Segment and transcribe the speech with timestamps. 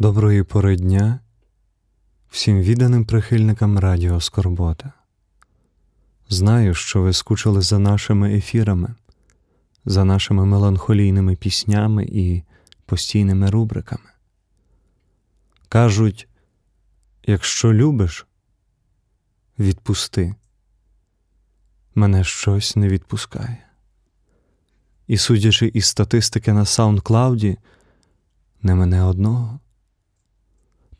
[0.00, 1.20] Доброї пори дня
[2.30, 4.92] всім відданим прихильникам Радіо Скорбота.
[6.28, 8.94] Знаю, що ви скучили за нашими ефірами,
[9.84, 12.42] за нашими меланхолійними піснями і
[12.86, 14.10] постійними рубриками.
[15.68, 16.28] Кажуть,
[17.26, 18.26] якщо любиш,
[19.58, 20.34] відпусти,
[21.94, 23.66] мене щось не відпускає.
[25.06, 27.56] І судячи із статистики на SoundCloud,
[28.62, 29.60] не мене одного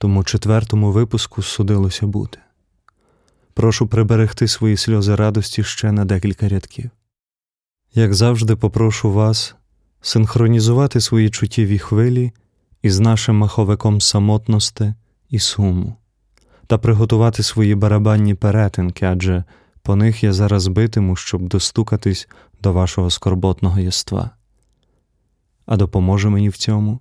[0.00, 2.38] тому четвертому випуску судилося бути.
[3.54, 6.90] Прошу приберегти свої сльози радості ще на декілька рядків.
[7.94, 9.54] Як завжди, попрошу вас
[10.00, 12.32] синхронізувати свої чуттєві хвилі
[12.82, 14.94] із нашим маховиком самотності
[15.30, 15.96] і суму,
[16.66, 19.44] та приготувати свої барабанні перетинки, адже
[19.82, 22.28] по них я зараз битиму, щоб достукатись
[22.62, 24.30] до вашого скорботного єства.
[25.66, 27.00] А допоможе мені в цьому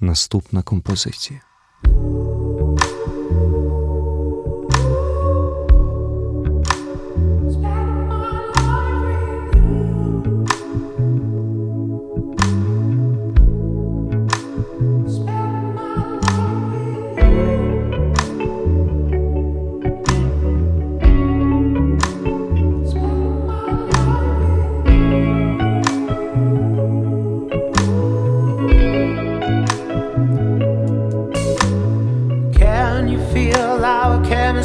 [0.00, 1.40] наступна композиція.
[1.86, 2.25] Thank you.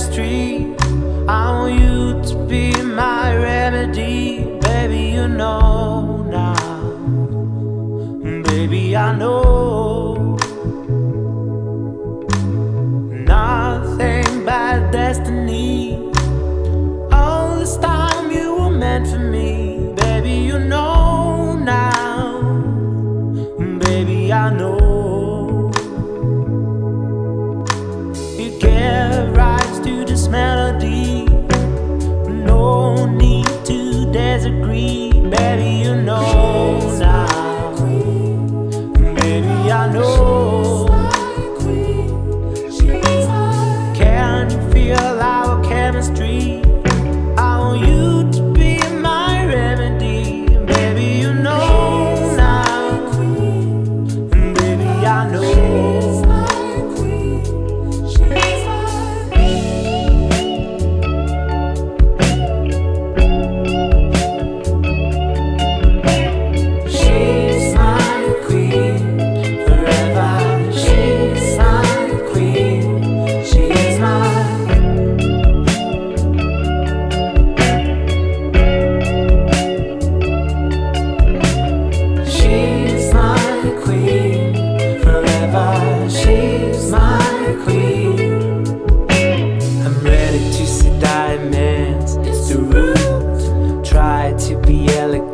[0.04, 5.12] I want you to be my remedy, baby.
[5.14, 6.56] You know now,
[8.42, 8.98] baby.
[8.98, 9.41] I know.
[35.52, 36.31] Baby, you know.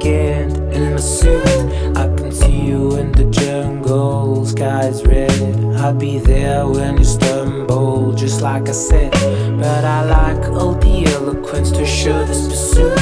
[0.03, 1.45] in my suit.
[1.95, 5.31] I can see you in the jungle, sky's red.
[5.77, 9.11] I'll be there when you stumble, just like I said.
[9.59, 12.97] But I like all the eloquence to show this pursuit.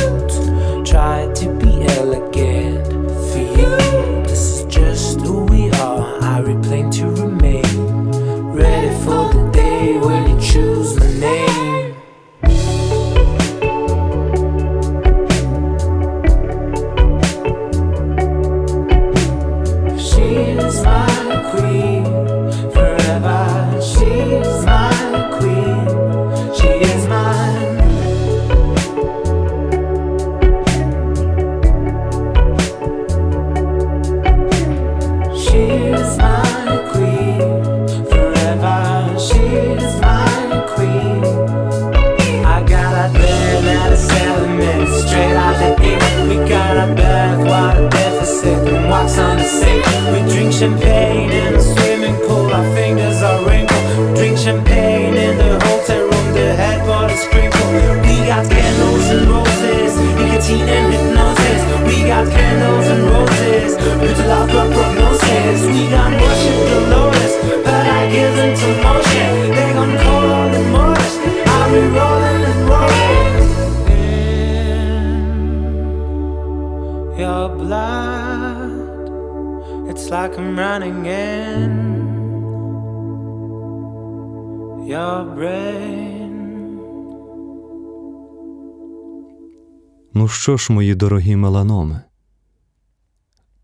[90.14, 92.02] Ну що ж, мої дорогі меланоми?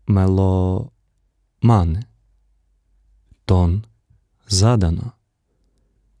[0.06, 0.92] Меломани,
[3.44, 3.84] тон
[4.48, 5.12] задано.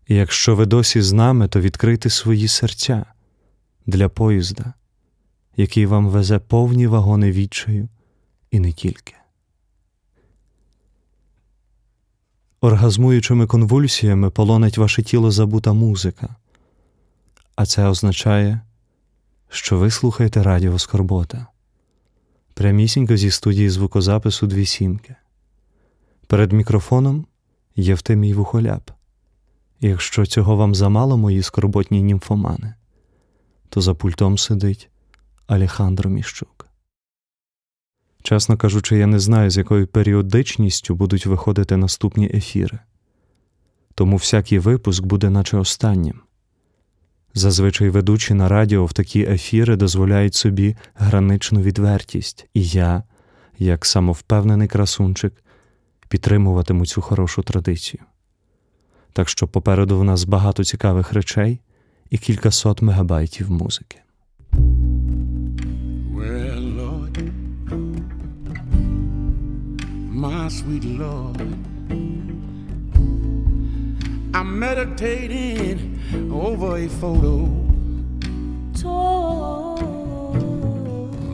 [0.08, 3.06] І якщо ви досі з нами, то відкрийте свої серця
[3.86, 4.72] для поїзда,
[5.56, 7.88] який вам везе повні вагони відчаю
[8.50, 9.14] і не тільки.
[12.64, 16.36] Оргазмуючими конвульсіями полонить ваше тіло забута музика,
[17.56, 18.60] а це означає,
[19.48, 21.46] що ви слухаєте радіо Скорбота
[22.54, 25.14] прямісінько зі студії звукозапису дві сімки.
[26.26, 27.26] Перед мікрофоном
[27.76, 28.90] Євтимій Вухоляп.
[29.80, 32.74] І якщо цього вам замало, мої скорботні німфомани,
[33.68, 34.90] то за пультом сидить
[35.46, 36.61] Алехандро Міщук.
[38.22, 42.78] Чесно кажучи, я не знаю, з якою періодичністю будуть виходити наступні ефіри,
[43.94, 46.20] тому всякий випуск буде наче останнім.
[47.34, 53.02] Зазвичай ведучі на радіо в такі ефіри дозволяють собі граничну відвертість, і я,
[53.58, 55.32] як самовпевнений красунчик,
[56.08, 58.02] підтримуватиму цю хорошу традицію.
[59.12, 61.60] Так що попереду в нас багато цікавих речей
[62.10, 63.98] і кількасот мегабайтів музики.
[70.51, 71.37] sweet Lord,
[74.33, 75.99] I'm meditating
[76.31, 77.45] over a photo.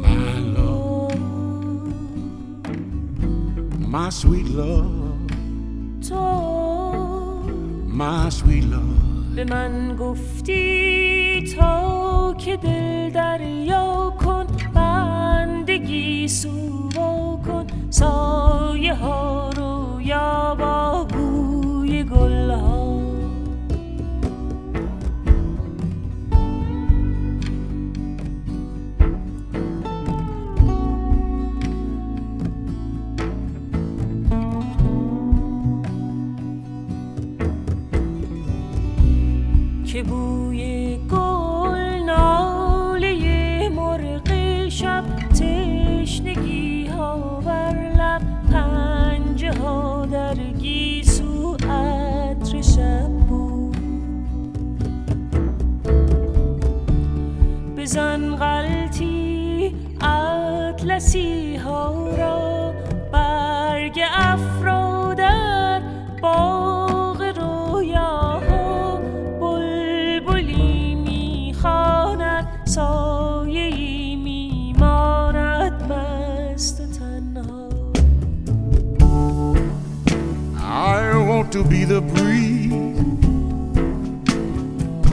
[0.01, 1.17] My Lord,
[3.79, 5.31] my sweet Lord,
[8.01, 9.03] my sweet Lord.
[9.35, 20.54] به من گفتی تا که دل دریا کن بندگی سوا کن سایه ها رو یا
[20.58, 22.77] با بوی گل ها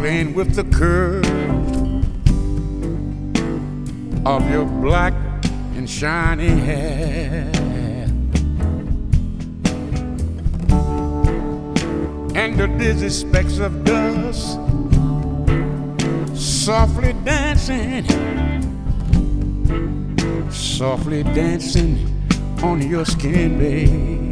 [0.05, 1.25] playing with the curve
[4.23, 5.15] of your black
[5.75, 7.49] and shiny hair.
[12.35, 14.59] And the dizzy specks of dust
[16.35, 18.05] softly dancing,
[20.51, 21.97] softly dancing
[22.61, 24.24] on your skin, baby.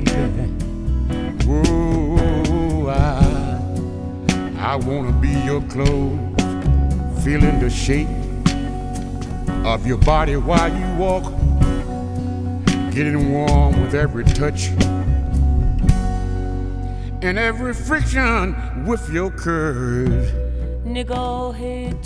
[4.63, 6.19] I wanna be your clothes,
[7.25, 8.09] feeling the shape
[9.65, 11.25] of your body while you walk,
[12.95, 14.71] getting warm with every touch
[17.23, 18.55] and every friction
[18.87, 20.29] with your curves.
[20.87, 21.59] نگاه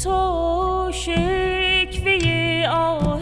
[0.05, 3.21] تو شکوه آه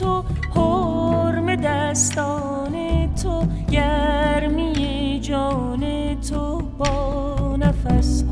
[0.00, 0.24] تو
[0.54, 2.74] حرم دستان
[3.22, 5.84] تو گرمی جان
[6.30, 8.24] تو با نفس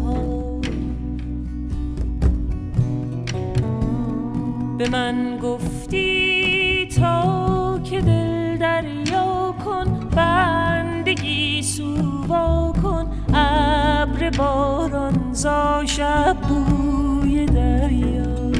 [4.77, 13.07] به من گفتی تا که دل دریا کن بندگی سووا کن.
[13.33, 18.51] ابر باران زا شب بوی دریا.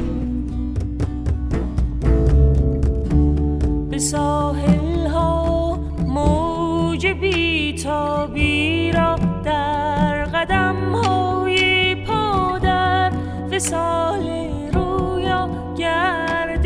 [3.90, 13.12] به ساحل ها موج بیتابی را در قدم های پادر
[13.52, 14.27] وسال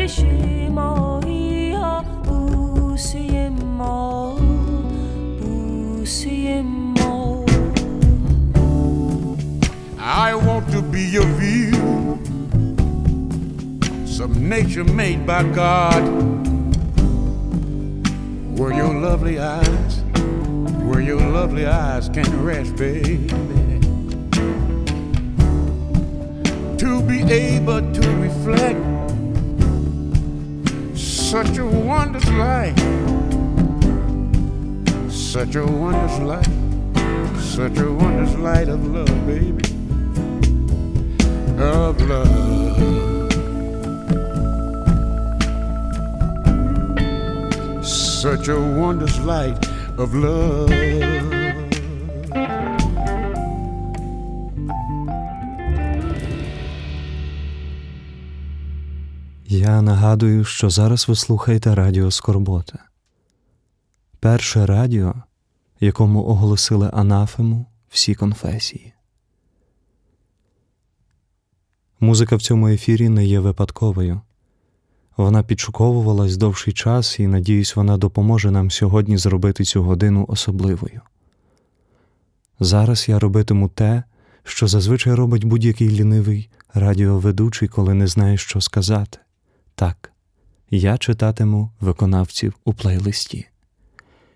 [0.02, 0.20] گردش
[0.70, 4.36] ماهی ها بوسه ما
[5.40, 7.44] بوسه ما
[10.00, 12.18] I want to be your view,
[14.16, 16.02] some nature made by God,
[18.58, 19.94] where your lovely eyes,
[20.88, 23.16] where your lovely eyes can rest, baby.
[26.82, 28.91] To be able to reflect
[31.33, 32.77] such a wondrous light,
[35.09, 36.45] such a wondrous light,
[37.39, 39.63] such a wondrous light of love, baby,
[41.57, 42.29] of love.
[47.83, 49.57] Such a wondrous light
[49.97, 51.32] of love.
[59.63, 62.79] Я нагадую, що зараз ви слухаєте Радіо Скорбота.
[64.19, 65.13] Перше радіо,
[65.79, 68.93] якому оголосили анафему всі конфесії.
[71.99, 74.21] Музика в цьому ефірі не є випадковою.
[75.17, 81.01] Вона підшуковувалась довший час, і, надіюсь, вона допоможе нам сьогодні зробити цю годину особливою.
[82.59, 84.03] Зараз я робитиму те,
[84.43, 89.19] що зазвичай робить будь-який лінивий радіоведучий, коли не знає, що сказати.
[89.75, 90.11] Так,
[90.71, 93.47] я читатиму виконавців у плейлисті.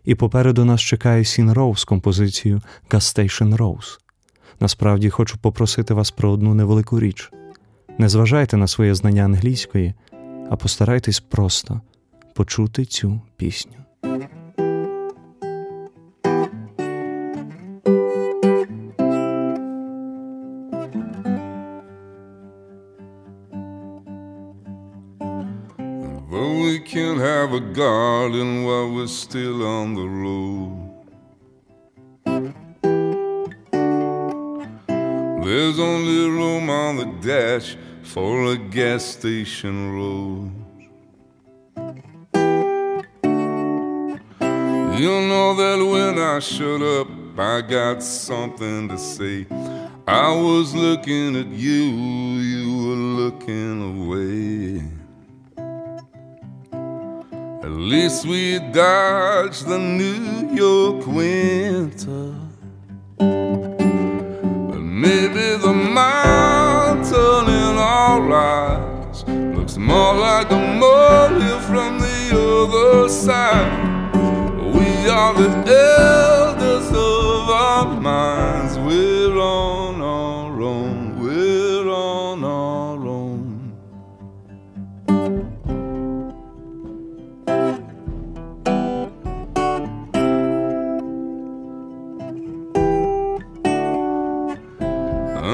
[0.04, 4.00] І попереду нас чекає Сін Роуз композицією Gas Station Rose.
[4.60, 7.32] Насправді хочу попросити вас про одну невелику річ.
[7.98, 9.94] Не зважайте на своє знання англійської,
[10.50, 11.82] а постарайтесь просто
[12.34, 13.87] почути цю пісню.
[27.58, 30.94] A garden while we're still on the road.
[35.44, 40.52] There's only room on the dash for a gas station road.
[45.02, 47.08] You know that when I shut up,
[47.40, 49.48] I got something to say.
[50.08, 51.86] I was looking at you,
[52.52, 54.37] you were looking away.
[57.78, 62.34] Least we dodged the New York winter.
[63.18, 73.10] But maybe the mountain in our eyes looks more like a molehill from the other
[73.10, 74.12] side.
[74.76, 78.37] We are the elders of our minds.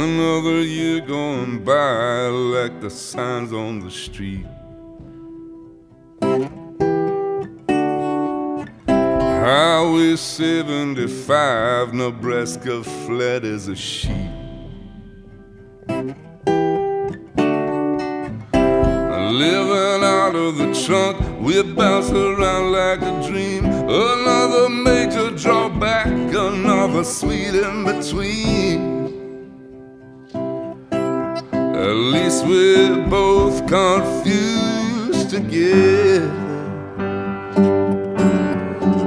[0.04, 4.46] Another year going by like the signs on the street.
[8.86, 14.30] Highway 75, Nebraska flat as a sheet.
[19.32, 23.64] Living out of the trunk, we bounce around like a dream.
[23.64, 28.93] Another major drawback, another sweet in between.
[32.04, 36.32] Least we're both confused together.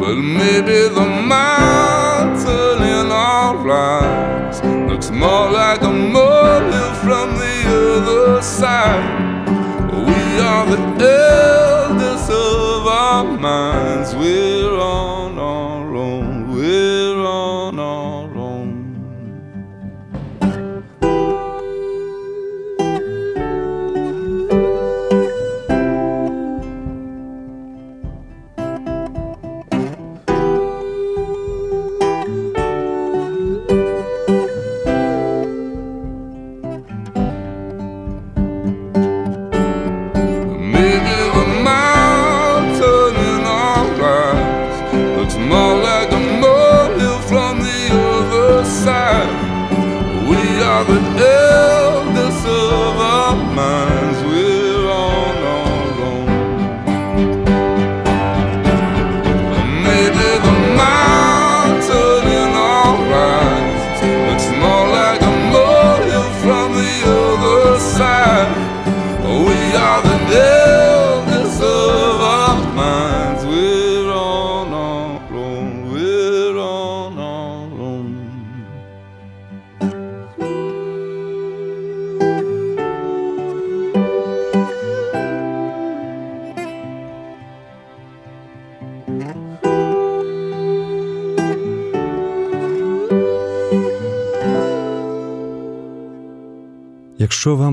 [0.01, 8.43] But maybe the mountain in our eyes looks more like a molehill from the other
[8.43, 9.49] side.
[9.93, 14.15] We are the elders of our minds.
[14.15, 15.16] We're on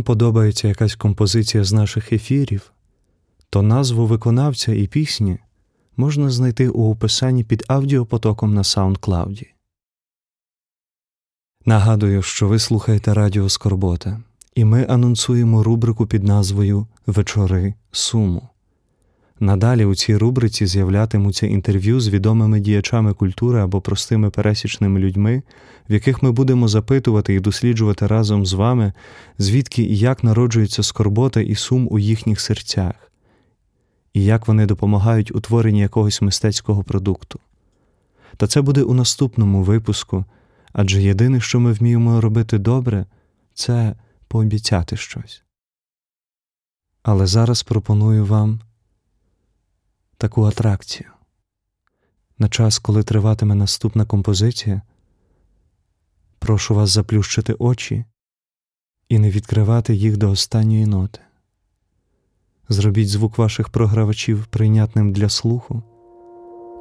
[0.03, 2.71] подобається якась композиція з наших ефірів,
[3.49, 5.37] то назву виконавця і пісні
[5.97, 9.45] можна знайти у описанні під аудіопотоком на SoundCloud.
[11.65, 14.21] Нагадую, що ви слухаєте Радіо Скорбота,
[14.55, 18.49] і ми анонсуємо рубрику під назвою Вечори Суму.
[19.43, 25.43] Надалі у цій рубриці з'являтимуться інтерв'ю з відомими діячами культури або простими пересічними людьми,
[25.89, 28.93] в яких ми будемо запитувати і досліджувати разом з вами,
[29.37, 33.11] звідки і як народжується скорбота і сум у їхніх серцях,
[34.13, 37.39] і як вони допомагають у творенні якогось мистецького продукту.
[38.37, 40.25] Та це буде у наступному випуску,
[40.73, 43.05] адже єдине, що ми вміємо робити добре,
[43.53, 43.95] це
[44.27, 45.43] пообіцяти щось.
[47.03, 48.59] Але зараз пропоную вам
[50.23, 51.09] таку атракцію.
[52.39, 54.81] На час, коли триватиме наступна композиція,
[56.39, 58.05] прошу вас заплющити очі
[59.09, 61.19] і не відкривати їх до останньої ноти.
[62.69, 65.83] Зробіть звук ваших програвачів прийнятним для слуху,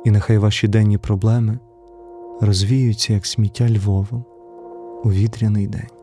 [0.04, 1.58] і нехай ваші денні проблеми
[2.40, 4.25] розвіються, як сміття Львову
[5.04, 6.01] у вітряний день.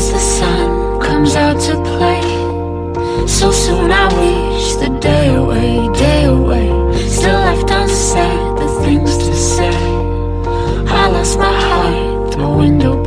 [0.00, 2.22] As the sun comes out to play.
[3.28, 5.72] So soon I wish the day away,
[6.06, 6.68] day away.
[7.16, 9.78] Still left unsaid, the things to say.
[11.00, 12.99] I lost my heart through window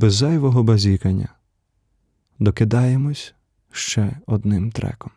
[0.00, 1.28] без зайвого базікання
[2.38, 3.34] докидаємось
[3.72, 5.10] ще одним треком.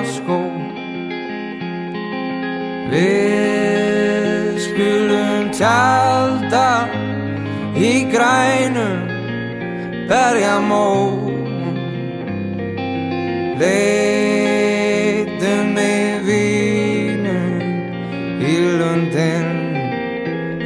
[0.00, 0.48] Glasgow
[2.88, 6.88] Við skulum tjálta
[7.76, 9.02] í grænum
[10.08, 10.88] berjamó
[13.60, 14.06] Leitum
[15.76, 17.60] við vínum
[18.40, 19.48] í lundin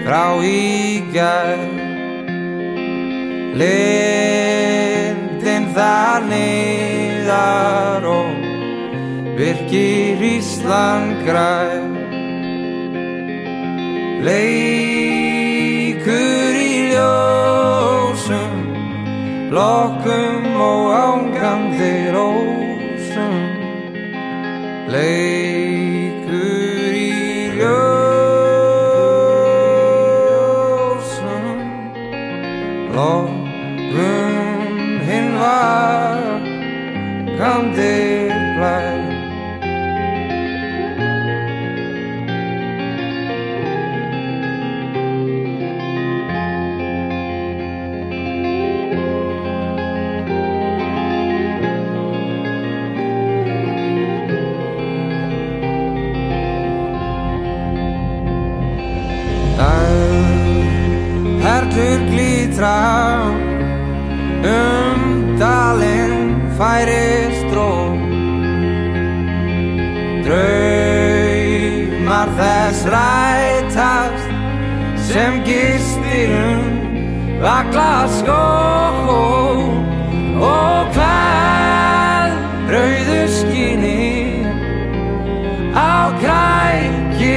[0.05, 1.59] frá í gær.
[3.59, 4.95] Lindin
[5.75, 8.34] þar niðar og
[9.37, 11.91] virkir Ísland græn.
[14.25, 14.95] Leikur
[16.57, 18.55] í ljósum
[19.51, 23.35] Lokkum og ángandi rósum.
[24.95, 27.13] Leikur í
[27.59, 27.95] ljósum
[32.97, 34.73] Lokkum
[35.09, 36.41] hinn var
[37.39, 38.14] Kandi
[62.55, 63.35] glítra
[64.45, 67.75] um dalinn færist ró.
[70.25, 71.49] Draumar
[72.39, 74.29] þess rætast
[75.09, 76.63] sem gistirum
[77.43, 78.47] vakla skó
[80.39, 82.31] og hvað
[82.71, 84.47] rauðu skinni
[85.75, 87.35] á kræki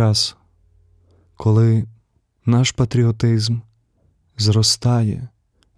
[0.00, 0.36] час,
[1.36, 1.86] коли
[2.46, 3.58] наш патріотизм
[4.38, 5.28] зростає,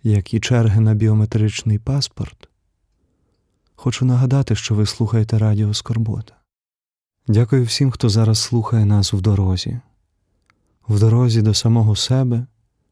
[0.02, 2.48] як і черги на біометричний паспорт,
[3.74, 6.35] хочу нагадати, що ви слухаєте Радіо Скорбота.
[7.28, 9.80] Дякую всім, хто зараз слухає нас в дорозі,
[10.88, 12.46] в дорозі до самого себе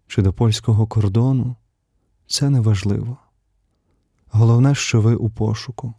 [0.07, 1.57] чи до польського кордону.
[2.27, 3.17] Це не важливо.
[4.31, 5.95] Головне, що ви у пошуку,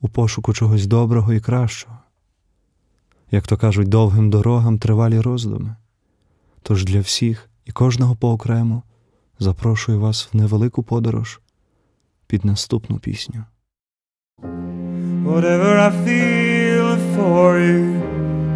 [0.00, 1.98] у пошуку чогось доброго і кращого
[3.30, 5.74] як то кажуть, довгим дорогам тривалі роздуми.
[6.62, 8.82] Тож для всіх і кожного поокремо
[9.38, 11.40] запрошую вас в невелику подорож
[12.26, 13.44] під наступну пісню.
[15.24, 16.86] Whatever I feel
[17.16, 17.82] for you,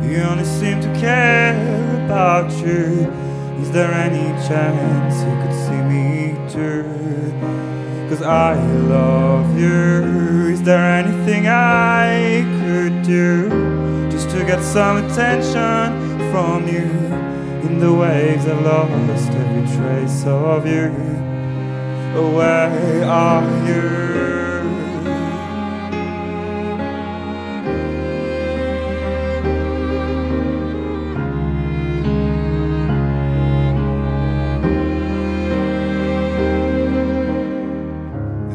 [0.09, 1.59] you only seem to care
[2.01, 2.83] about you.
[3.63, 6.09] Is there any chance you could see me
[6.51, 7.29] through?
[8.09, 8.53] Cause I
[8.95, 9.83] love you.
[10.55, 11.43] Is there anything
[12.07, 12.09] I
[12.59, 13.62] could do
[14.57, 16.85] get some attention from you.
[17.67, 20.91] In the waves, I've lost every trace of you.
[22.37, 24.03] Where are you?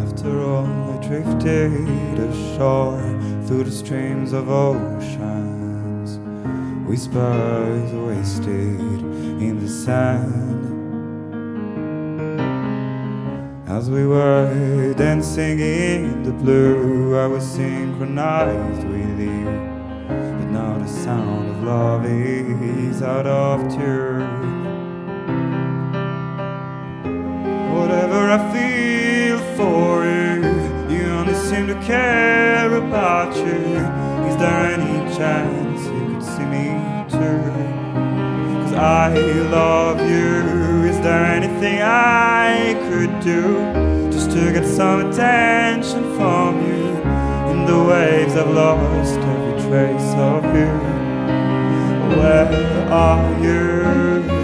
[0.03, 3.01] After all, I drifted ashore
[3.47, 5.36] through the streams of ocean.
[6.87, 10.63] Whispers wasted in the sand.
[13.67, 19.43] As we were dancing in the blue, I was synchronized with you.
[20.07, 24.63] But now the sound of love is out of tune.
[27.75, 33.75] Whatever I feel for you, you only seem to care about you.
[34.29, 35.66] Is there any chance
[38.77, 40.83] I love you.
[40.87, 46.85] Is there anything I could do just to get some attention from you?
[47.51, 50.69] In the waves, I've lost every trace of you.
[52.17, 54.36] Where are you?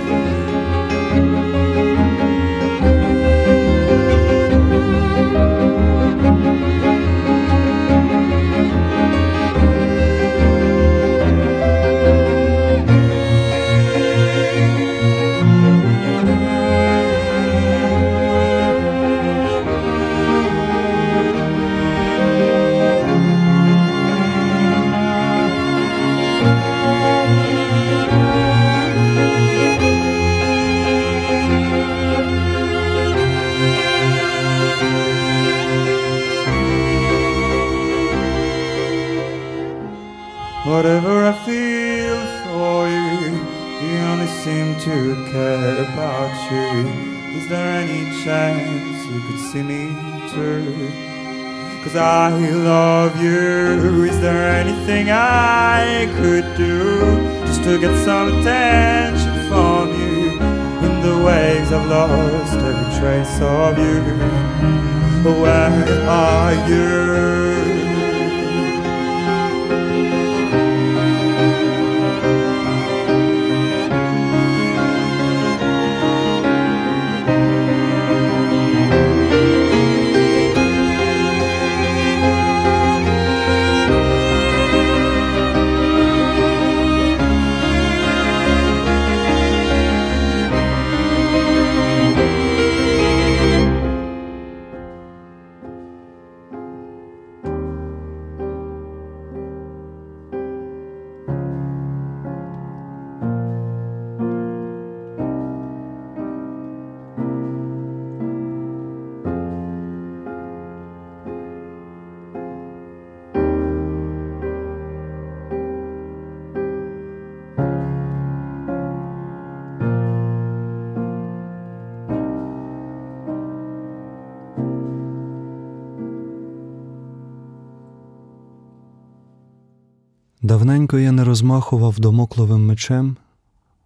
[130.54, 133.18] Давненько я не розмахував домокловим мечем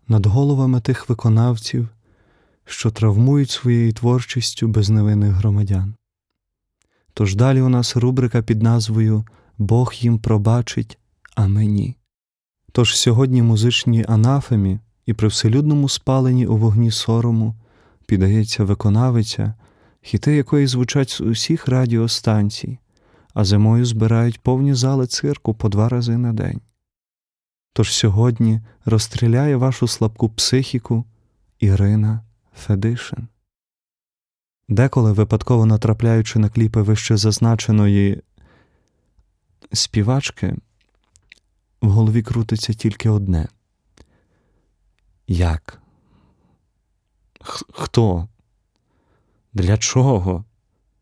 [0.07, 1.87] над головами тих виконавців,
[2.65, 5.95] що травмують своєю творчістю безневинних громадян.
[7.13, 9.25] Тож далі у нас рубрика під назвою
[9.57, 10.97] Бог їм пробачить,
[11.35, 11.95] а мені.
[12.71, 17.55] Тож сьогодні музичній анафемі і при вселюдному спаленні у вогні сорому
[18.05, 19.53] піддається виконавиця,
[20.01, 22.79] хіти якої звучать з усіх радіостанцій,
[23.37, 26.61] а зимою збирають повні зали цирку по два рази на день.
[27.73, 31.05] Тож сьогодні розстріляє вашу слабку психіку
[31.59, 32.23] Ірина
[32.55, 33.27] Федишин.
[34.69, 38.21] Деколи, випадково натрапляючи на кліпи вище зазначеної
[39.73, 40.55] співачки,
[41.81, 43.47] в голові крутиться тільки одне.
[45.27, 45.81] Як?
[47.71, 48.27] Хто?
[49.53, 50.45] Для чого?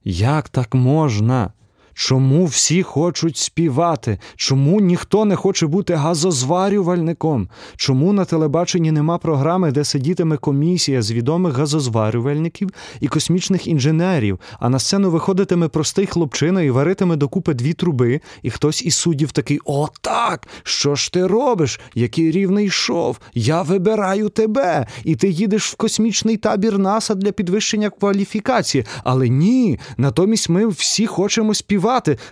[0.03, 1.53] Як так можна?
[1.97, 4.19] Чому всі хочуть співати?
[4.35, 7.49] Чому ніхто не хоче бути газозварювальником?
[7.75, 14.69] Чому на телебаченні нема програми, де сидітиме комісія з відомих газозварювальників і космічних інженерів, а
[14.69, 19.59] на сцену виходитиме простий хлопчина і варитиме докупи дві труби, і хтось із суддів такий:
[19.65, 20.47] О, так!
[20.63, 21.79] Що ж ти робиш?
[21.93, 23.19] Який рівний шов?
[23.33, 28.85] Я вибираю тебе, і ти їдеш в космічний табір НАСА для підвищення кваліфікації.
[29.03, 31.84] Але ні, натомість ми всі хочемо співати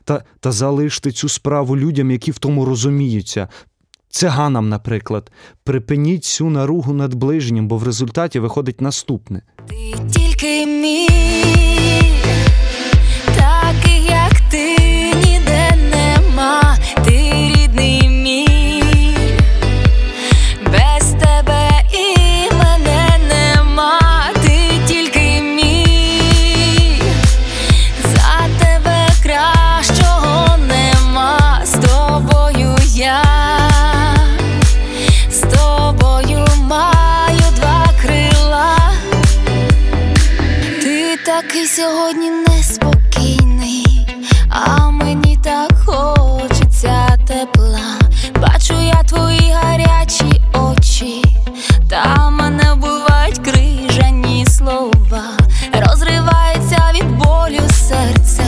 [0.03, 3.47] та, та залиште цю справу людям, які в тому розуміються.
[4.09, 5.31] Циганам, наприклад,
[5.63, 9.41] припиніть цю наругу над ближнім, бо в результаті виходить наступне.
[9.69, 11.42] Ти тільки мій,
[57.93, 58.43] серце.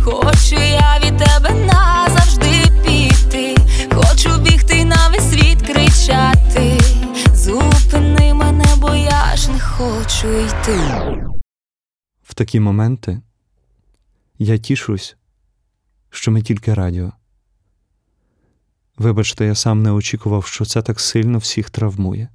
[0.00, 3.56] Хочу я від тебе назавжди піти,
[3.94, 6.78] хочу бігти на весь світ кричати.
[7.34, 10.78] Зупини мене, бо я ж не хочу йти.
[12.22, 13.20] В такі моменти
[14.38, 15.16] я тішусь,
[16.10, 17.12] що ми тільки радіо.
[18.98, 22.28] Вибачте, я сам не очікував, що це так сильно всіх травмує.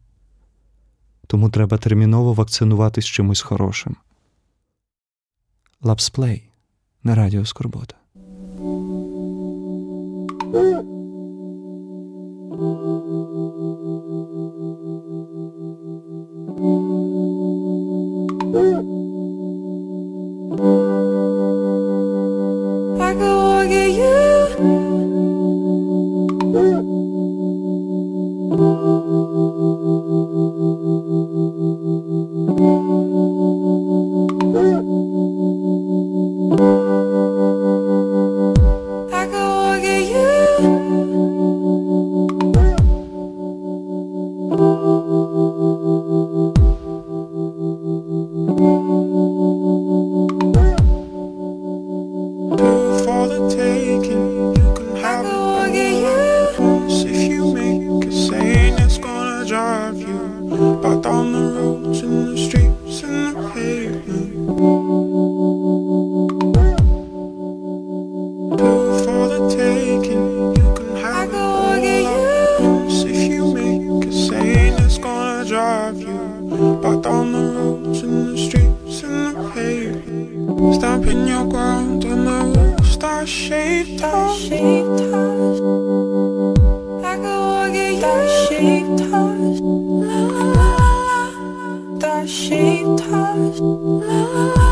[1.28, 3.96] Тому треба терміново вакцинуватись чимось хорошим.
[5.82, 6.52] Лапсплей
[7.04, 7.96] на радіо Скорбота.
[88.58, 89.60] Shaped house.
[89.62, 92.00] La la la la.
[92.00, 93.60] That shaped house.
[93.60, 94.70] La la la la.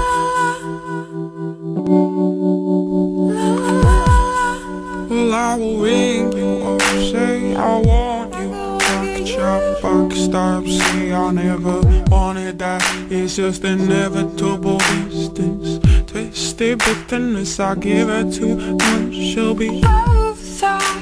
[5.09, 8.49] Well, I will ring you up, say I want you.
[8.79, 12.81] Back chop, back stop, say I never wanted that.
[13.11, 15.79] It's just inevitable distance.
[16.11, 19.13] Twisted bitterness, I give it too much.
[19.13, 20.24] She'll be.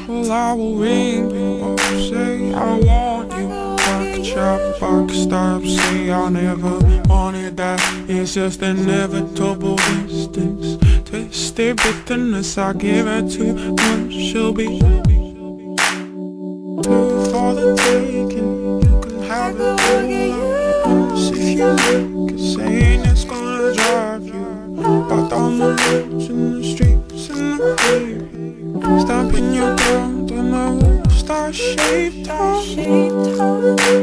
[0.05, 3.47] Well, I will ring you up, say I want you.
[3.77, 7.79] Back chop, back stop, say I never wanted that.
[8.09, 10.77] It's just inevitable distance.
[11.09, 14.11] Twisted bitterness, I give it too much.
[14.11, 15.75] She'll be two
[16.83, 18.81] for the taking.
[18.81, 19.79] You can have it
[20.85, 24.33] all if you make a saying it's gonna drive you
[25.29, 28.33] down the roads and the streets and the pavement.
[29.01, 29.75] Stamping your
[31.53, 34.02] 谁把谁偷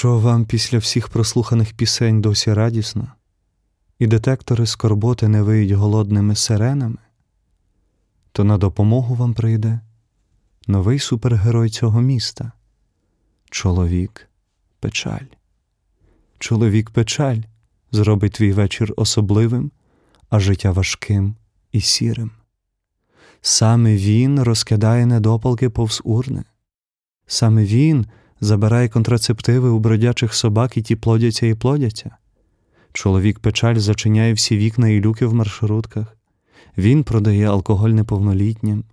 [0.00, 3.08] Якщо вам після всіх прослуханих пісень досі радісно,
[3.98, 6.98] і детектори скорботи не виють голодними сиренами,
[8.32, 9.80] то на допомогу вам прийде
[10.66, 12.52] новий супергерой цього міста
[13.50, 14.28] чоловік
[14.78, 15.26] печаль.
[16.38, 17.40] Чоловік печаль
[17.92, 19.70] зробить твій вечір особливим,
[20.30, 21.36] а життя важким
[21.72, 22.30] і сірим.
[23.40, 26.44] Саме він розкидає недопалки повз урни.
[27.26, 28.06] Саме він
[28.40, 32.16] забирає контрацептиви у бродячих собак, і ті плодяться і плодяться.
[32.92, 36.16] Чоловік печаль зачиняє всі вікна і люки в маршрутках.
[36.78, 38.84] Він продає алкоголь неповнолітнім.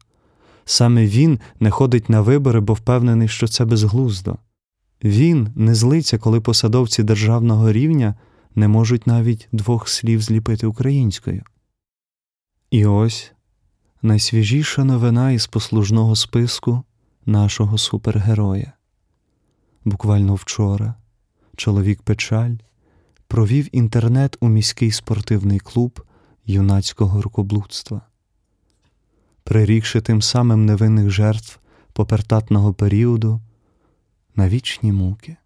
[0.66, 4.38] Саме він не ходить на вибори, бо впевнений, що це безглуздо.
[5.04, 8.16] Він не злиться, коли посадовці державного рівня
[8.56, 11.44] не можуть навіть двох слів зліпити українською.
[12.72, 13.32] І ось
[14.02, 16.84] найсвіжіша новина із послужного списку
[17.26, 18.77] нашого супергероя
[19.88, 20.96] буквально вчора,
[21.56, 22.56] чоловік печаль
[23.28, 26.02] провів інтернет у міський спортивний клуб
[26.46, 28.02] юнацького рукоблудства,
[29.44, 31.60] прирікши тим самим невинних жертв
[31.94, 33.42] попертатного періоду
[34.36, 35.38] на вічні муки.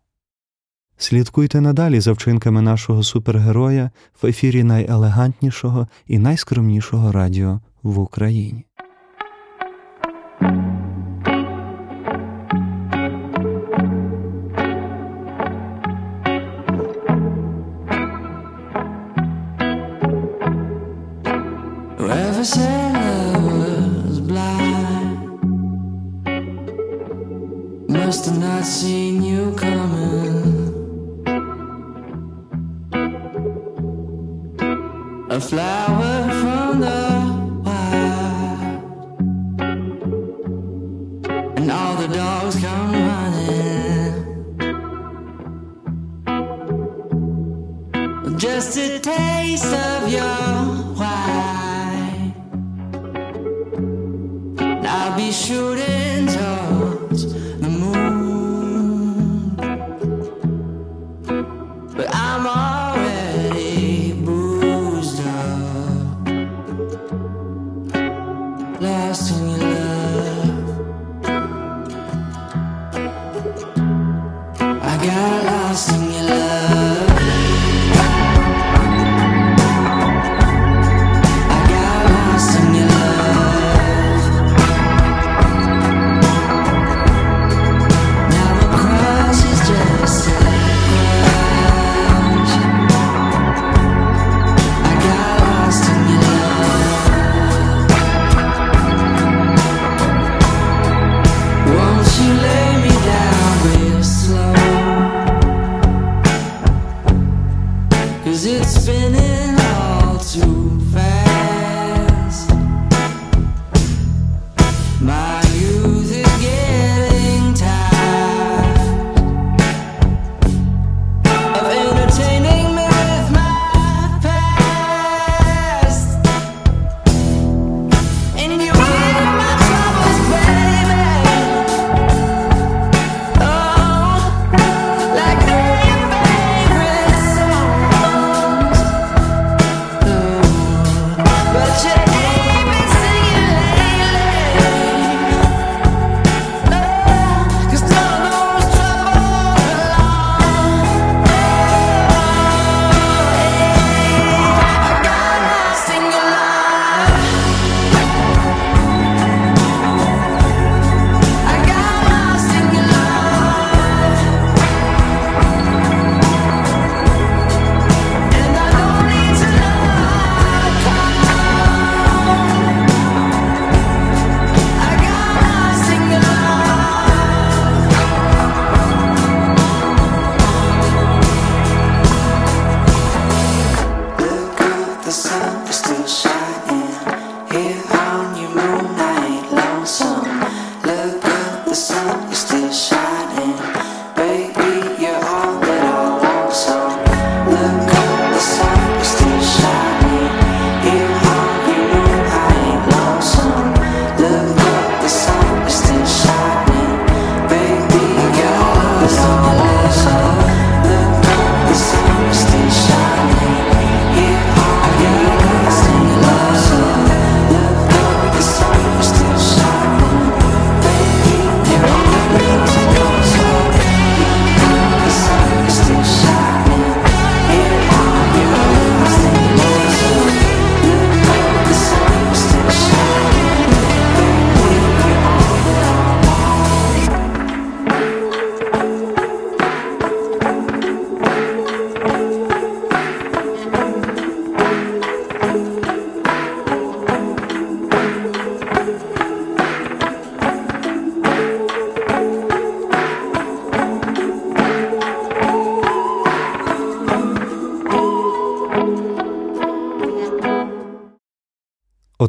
[0.98, 8.66] Слідкуйте надалі за вчинками нашого супергероя в ефірі найелегантнішого і найскромнішого радіо в Україні.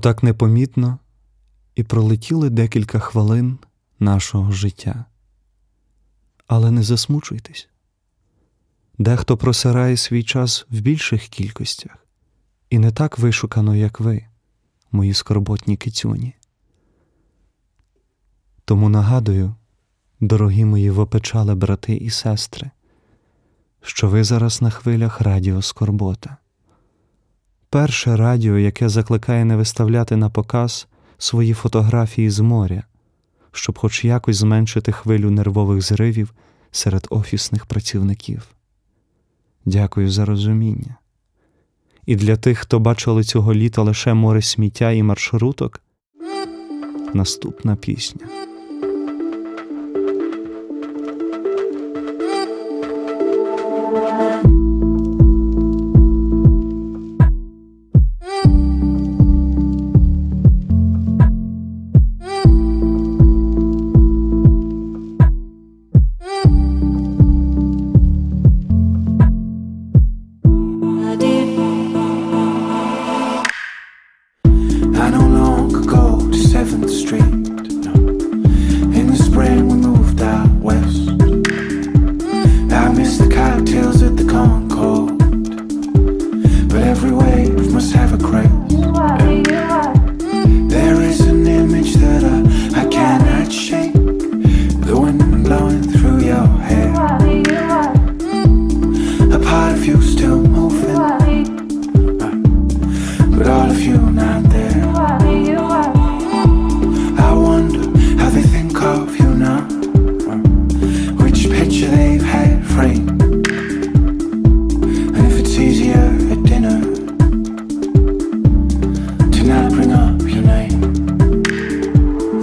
[0.03, 0.99] Отак непомітно
[1.75, 3.59] і пролетіли декілька хвилин
[3.99, 5.05] нашого життя.
[6.47, 7.69] Але не засмучуйтесь.
[8.99, 12.07] Дехто просирає свій час в більших кількостях,
[12.71, 14.27] і не так вишукано, як ви,
[14.93, 16.35] мої скорботні кицюні.
[18.65, 19.55] Тому нагадую,
[20.21, 22.71] дорогі мої вопечали брати і сестри,
[23.83, 26.37] що ви зараз на хвилях радіо Скорбота
[27.73, 30.87] перше радіо, яке закликає не виставляти на показ
[31.19, 32.83] свої фотографії з моря,
[33.53, 36.35] щоб хоч якось зменшити хвилю нервових зривів
[36.71, 38.49] серед офісних працівників.
[39.65, 40.97] Дякую за розуміння.
[42.07, 45.81] І для тих, хто бачили цього літа лише море сміття і маршруток.
[47.15, 48.27] Наступна пісня.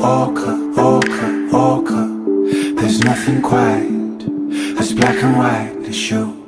[0.10, 2.02] Orca, orca, orca.
[2.78, 4.24] There's nothing quite
[4.80, 6.39] as black and white as you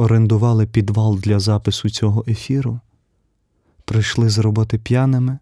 [0.00, 2.80] орендували підвал для запису цього ефіру,
[3.84, 5.38] прийшли з роботи п'яними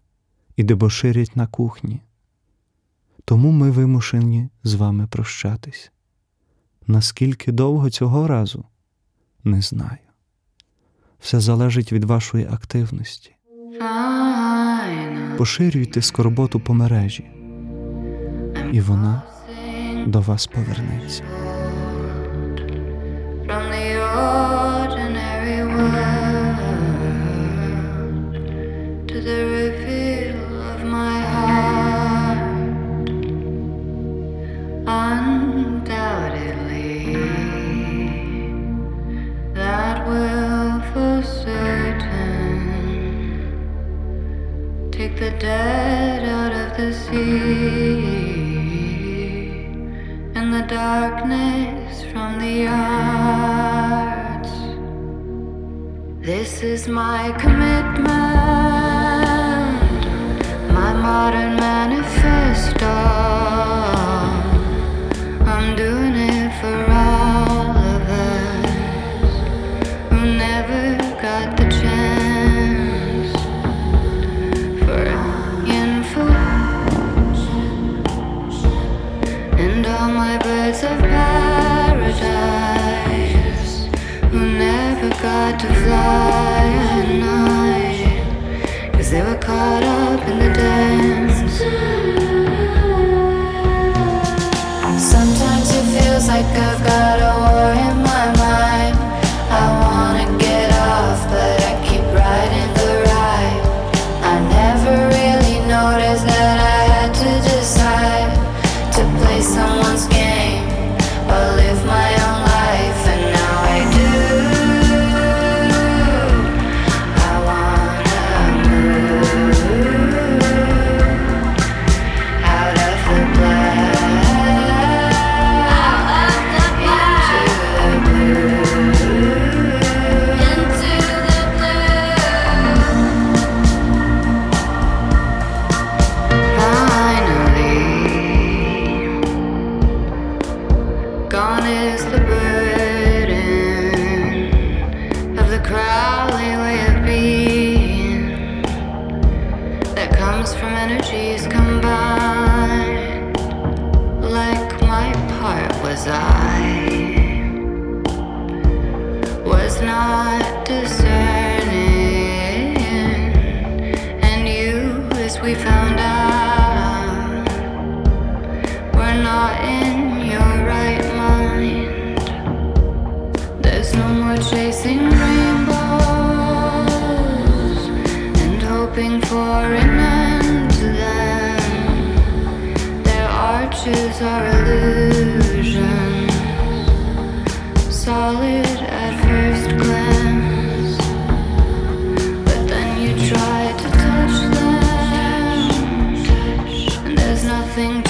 [0.55, 2.01] і дебоширять на кухні.
[3.25, 5.91] Тому ми вимушені з вами прощатись.
[6.87, 8.65] Наскільки довго цього разу,
[9.43, 9.97] не знаю.
[11.19, 13.35] Все залежить від вашої активності.
[15.37, 17.31] Поширюйте скорботу по мережі,
[18.71, 19.23] і вона
[20.07, 21.48] до вас повернеться.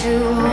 [0.02, 0.49] to